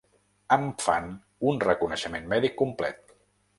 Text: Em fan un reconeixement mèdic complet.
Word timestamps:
Em 0.55 0.63
fan 0.83 1.05
un 1.51 1.61
reconeixement 1.65 2.27
mèdic 2.35 2.59
complet. 2.65 3.17